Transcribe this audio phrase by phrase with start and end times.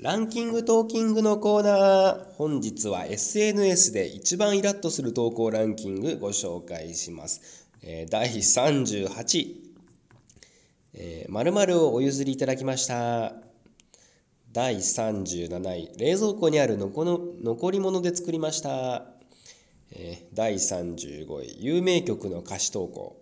[0.00, 2.32] ランキングトーキングのコーナー。
[2.34, 9.56] 本日は SNS で一番イラッとする投稿ランキングご紹介します、えー、第38
[10.94, 13.32] えー、〇〇をお譲りいただきました。
[14.52, 15.90] 第37位。
[15.98, 19.04] 冷蔵庫にある残の残り物で作りました、
[19.90, 21.56] えー、第35位。
[21.58, 23.20] 有名曲の歌詞投稿。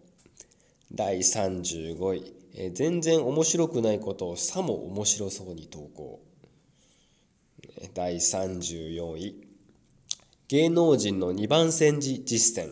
[0.92, 6.20] 第35位、えー、全然面白くないことをさも面白そうに投稿。
[7.94, 9.46] 第34位
[10.48, 12.68] 芸能人の2番煎じ実践。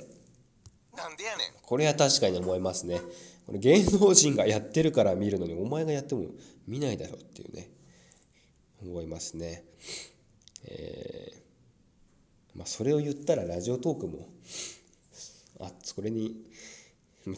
[0.96, 1.48] なんでやねん。
[1.62, 3.00] これは確かに思いますね。
[3.46, 6.26] これ芸能人がやってるから見るのにお前がやっても
[6.68, 7.70] 見ないだろうっていうね。
[8.82, 9.64] 思いますね。
[10.66, 14.28] えー、まあそれを言ったらラジオトークも
[15.60, 16.36] あそれに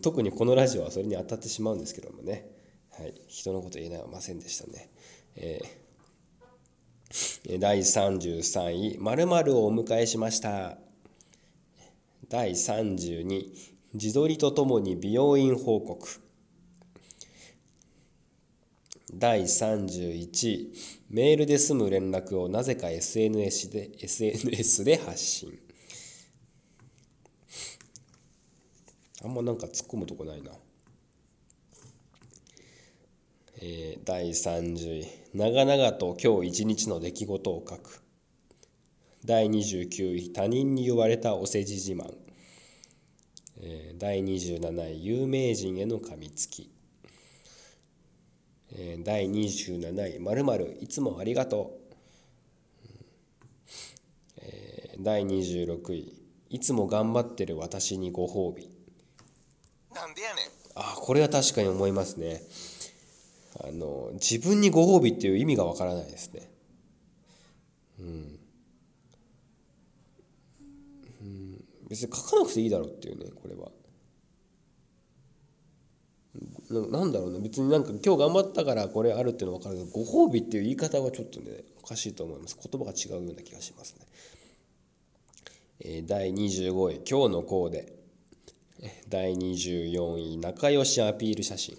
[0.03, 2.47] 特にこのラジオはそれに当たってしまうんですけどもね。
[2.93, 3.15] はい。
[3.29, 4.91] 人のこと言えないはませんでしたね。
[5.37, 5.86] えー
[7.59, 10.77] 第33位、〇〇をお迎えしました。
[12.29, 13.49] 第32、
[13.95, 16.09] 自撮りとともに美容院報告。
[19.15, 20.69] 第31、
[21.11, 25.59] メールで済む連絡をなぜか SNS で SNS で発信。
[29.25, 30.51] あんまなんか突っ込むとこないな。
[33.59, 35.07] えー、第30位。
[35.33, 38.03] 長々と今日一日の出来事を書く。
[39.25, 40.31] 第29位。
[40.31, 42.13] 他人に言われたお世辞自慢、
[43.63, 45.03] えー、第27位。
[45.03, 46.71] 有名人への噛みつき、
[48.75, 50.19] えー、第27位。
[50.19, 52.89] まるいつもありがとう、
[54.43, 56.13] えー、第26位。
[56.51, 58.69] いつも頑張ってる私にご褒美。
[59.95, 60.57] なんでやねん。
[60.75, 62.43] あこれは確かに思いますね
[63.61, 66.51] あの自分にご褒美っていう意味がわからないですね。
[67.99, 68.39] うん、
[71.23, 73.71] うん、別に書かなくていいだろうっていうねこれは。
[76.69, 84.07] なんだろうね別になんか今日頑張ったからこれあるっていうの分かるけどご褒美っていう言い方はちょっとねおかしいと思います言葉が違うような気がしますね。
[85.81, 87.93] えー、第25位今日のコーデ
[89.09, 91.77] 第24位仲良しアピール写真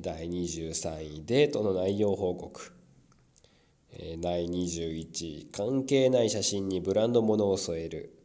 [0.00, 2.72] 第23位デートの内容報告
[4.20, 8.16] 第21位関係ない写真にブランド物を添える。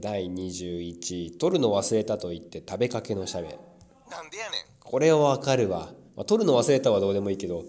[0.00, 3.48] 第21位撮るの忘れたと言って食べかけのしゃべ。
[4.10, 4.64] なんでやねん。
[4.80, 7.64] これはわかるわ、まあ、撮るの忘れたはどうでもいいけど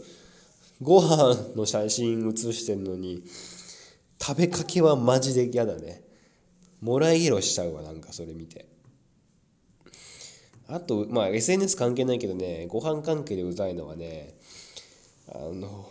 [0.81, 3.23] ご飯の写真写してんのに
[4.19, 6.01] 食べかけはマジで嫌だね。
[6.79, 8.65] もらい色しちゃうわなんかそれ見て
[10.67, 14.35] あと、まあ SNS 関係ないけどね、ご飯関係でうざいのはね、
[15.33, 15.89] あの、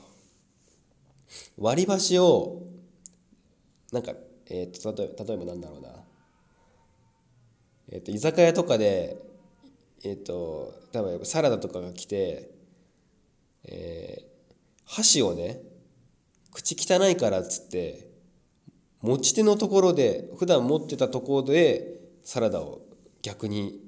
[1.58, 2.62] 割り箸を、
[3.92, 4.12] なんか、
[4.46, 5.88] えっ、ー、と、例えば、例えばなんだろうな。
[7.92, 9.16] えっ、と、居酒屋とかで、
[10.04, 12.50] えっ、ー、と、多分サラダとかが来て、
[13.64, 14.24] え、
[14.84, 15.60] 箸をね、
[16.52, 18.10] 口汚いからっつって、
[19.02, 22.82] 持ち手のところで、普段持ってたところで、サラダを
[23.22, 23.80] 逆に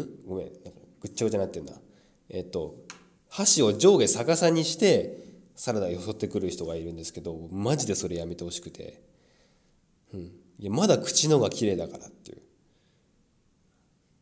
[0.00, 0.50] んごめん。
[1.00, 1.72] ぐっちゃぐちゃになってるな
[2.30, 2.76] えっと
[3.28, 9.02] 箸を上下逆さにしてサラダよそってくる人がいるんですけどマジでそれやめてほしくて、
[10.12, 10.20] うん、
[10.58, 12.38] いやまだ口のが綺麗だからっていう、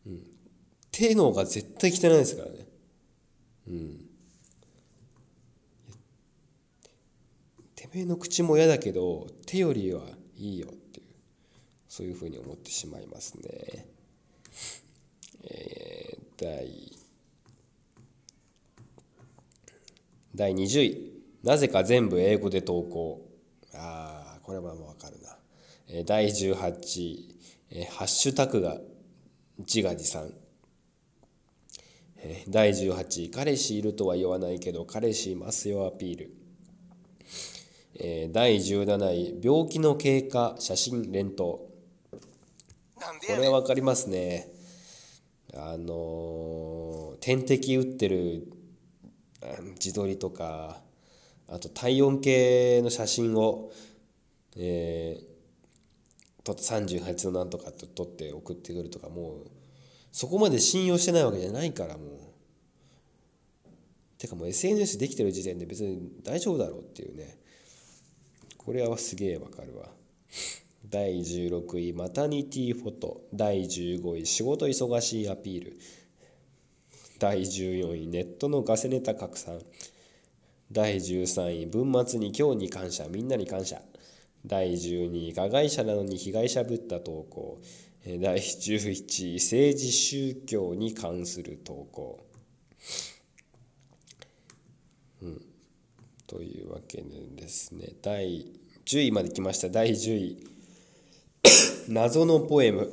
[0.07, 0.23] うん、
[0.91, 2.67] 手のが絶対汚いですからね。
[3.69, 4.05] うん。
[7.75, 10.03] てめえの口も嫌だけど手よりは
[10.37, 11.07] いいよっていう。
[11.89, 13.87] そういうふうに思ってしまいますね。
[15.51, 16.95] えー、第
[20.35, 21.15] 第20位。
[21.43, 23.21] なぜか全部英語で投稿。
[23.75, 25.37] ああこれはもう分かるな、
[25.89, 27.39] えー、第18位、
[27.71, 28.79] えー、ハッシュタグが
[29.59, 30.33] 自画自賛。
[32.17, 33.31] えー、第18位。
[33.31, 36.31] 彼氏いるとは言わないけど彼氏いますよアピール、
[37.97, 39.41] えー、第17位。
[39.43, 41.69] 病気の経過写真連投。
[42.97, 44.49] これは分かりますね
[45.57, 48.49] あの点滴打ってる
[49.75, 50.81] 自撮りとか
[51.49, 53.71] あと体温計の写真を、
[54.57, 59.51] えー、撮って38のなんとかって撮って送ってくるとかもう
[60.11, 62.09] そこまで信用してないわけじゃないからもう
[64.19, 67.37] てかもう SNS できてる時点で別に大丈夫だろうっていうね
[68.57, 69.89] これはすげえわかるわ。
[70.91, 73.23] 第16位マタニティフォト。
[73.33, 75.79] 第15位仕事忙しいアピール。
[77.19, 79.61] 第14位ネットのガセネタ拡散。
[80.71, 83.07] 第13位文末に今日に感謝。
[83.09, 83.81] みんなに感謝。
[84.45, 87.63] 第12位加害者なのに被害者ぶった投稿。
[88.05, 92.21] 第11位政治宗教に関する投稿。
[95.23, 95.43] うん。
[96.27, 97.05] というわけで
[97.37, 97.89] ですね。
[98.03, 98.45] 第
[98.85, 99.71] 10位まで来ました。
[99.71, 100.54] 第10位。
[101.89, 102.91] 謎のポエム。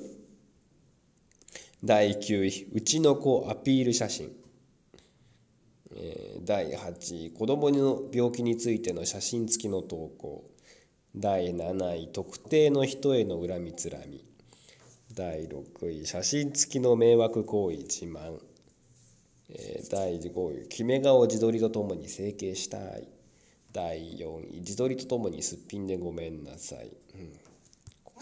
[1.84, 4.32] 第9位うちの子アピール写真。
[6.44, 10.44] 第8位子どもの病気についての写真付きの投稿。
[11.16, 14.26] 第7位特定の人への恨みつらみ。
[15.14, 18.40] 第6位写真付きの迷惑行為自慢。
[19.90, 23.08] 第5位決め顔自撮りとともに整形したい。
[23.72, 27.32] 第4位自撮りとともにすっぴんでごめんなさい、うん、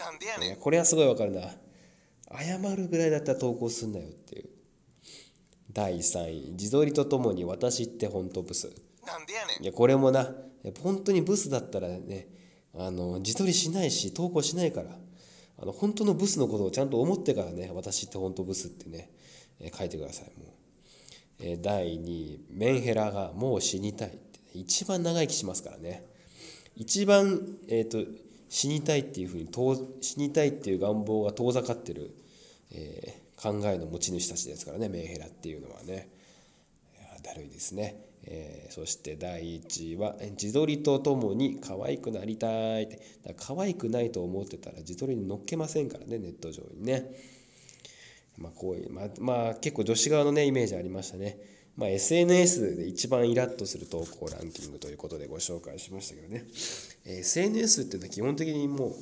[0.00, 0.56] なんでやねん。
[0.56, 1.42] これはすごいわかるな。
[2.32, 4.48] 謝るぐらいだったら投稿すんなよっていう。
[5.72, 6.50] 第3位。
[6.52, 8.72] 自撮りとともに私って本当ブス。
[9.06, 9.62] なんでやねん。
[9.62, 10.34] いやこれもな。
[10.82, 12.28] 本当にブスだったらね
[12.74, 14.98] あの自撮りしないし投稿しないから。
[15.58, 19.10] あの本当のブスのことをちゃんと思ってからね私って本当ブスってね、
[19.60, 20.48] え書いてくださいもう、
[21.40, 22.44] え第2位。
[22.50, 26.06] メンヘラがもう死にたいって、一番長生きしますからね。
[26.76, 27.98] 一番、えーと、
[28.50, 29.48] 死にたいっていうふうに
[30.02, 32.14] 死にたいっていう願望が遠ざかってる、
[32.72, 36.08] えー考えの持ち主たちですからねメンヘラっていうのはね。
[37.22, 43.00] だるいですね、えー、そして第1位は自撮りとともに可愛くなりたいって。
[43.24, 47.10] だ可愛くないと思ってたら自撮りに乗っけませんからねネット上にね。
[48.38, 51.38] まあこういうまあ、まあ、結構女子側のねイメージありましたね。
[51.76, 56.44] まあ、SNS で一番イラッとする投稿ランキングということでご紹介しましたけどね。
[57.04, 58.94] SNS っていうのは基本的にも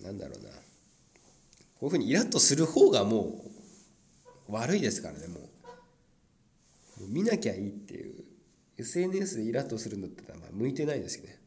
[0.00, 0.50] うなんだろうな。
[0.50, 0.54] こ
[1.82, 3.44] ういうふうにイラッとする方がも
[4.48, 5.42] う悪いですからねもう。
[7.08, 8.24] 見なきゃいいっていう。
[8.78, 11.38] SNS でイラッとするのってまあ向いてないですけどね、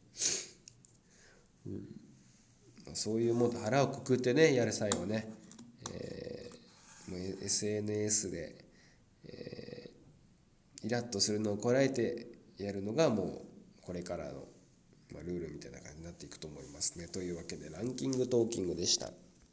[2.87, 5.33] うん、そういうもん腹をくくってねやる際はね、
[5.91, 8.62] えー、もう SNS で、
[10.83, 12.27] イラッとするのをこらえて
[12.57, 14.45] やるのがもうこれからの、
[15.13, 19.11] ま、ルールみたいな感じになっていくと思いますねというわけでランキングトーキングでした。